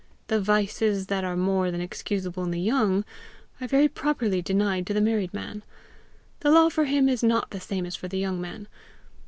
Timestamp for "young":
2.59-3.05, 8.17-8.41